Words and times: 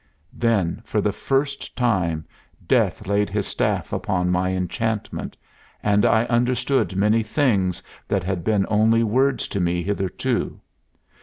Then 0.33 0.81
for 0.83 0.99
the 0.99 1.11
first 1.11 1.75
time 1.75 2.25
Death 2.67 3.05
laid 3.05 3.29
his 3.29 3.45
staff 3.45 3.93
upon 3.93 4.31
my 4.31 4.49
enchantment, 4.49 5.37
and 5.83 6.07
I 6.07 6.23
understood 6.25 6.95
many 6.95 7.21
things 7.21 7.83
that 8.07 8.23
had 8.23 8.43
been 8.43 8.65
only 8.67 9.03
words 9.03 9.47
to 9.49 9.59
me 9.59 9.83
hitherto. 9.83 10.59